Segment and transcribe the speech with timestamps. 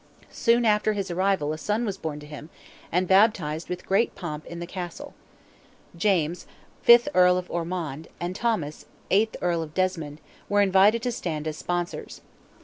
[0.31, 2.49] Soon after his arrival a son was born to him,
[2.91, 5.13] and baptized with great pomp in the Castle.
[5.95, 6.47] James,
[6.81, 10.19] fifth Earl of Ormond, and Thomas, eighth Earl of Desmond,
[10.49, 12.21] were invited to stand as sponsors.